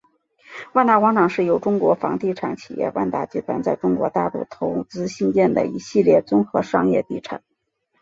[0.73, 7.43] 万达广场是由中国房地产企业万达集团在中国大陆投资兴建的一系列综合商业地产。